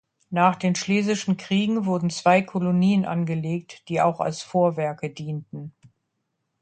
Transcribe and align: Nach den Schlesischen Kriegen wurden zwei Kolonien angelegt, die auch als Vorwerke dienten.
Nach 0.31 0.55
den 0.55 0.73
Schlesischen 0.73 1.37
Kriegen 1.37 1.85
wurden 1.85 2.09
zwei 2.09 2.41
Kolonien 2.41 3.05
angelegt, 3.05 3.87
die 3.87 4.01
auch 4.01 4.19
als 4.19 4.41
Vorwerke 4.41 5.11
dienten. 5.11 5.75